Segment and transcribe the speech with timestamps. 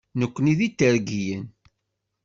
[0.19, 1.45] Nekni d Itergiyen.